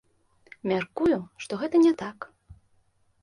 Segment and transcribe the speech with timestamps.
[0.69, 2.27] Мяркую, што гэта не так.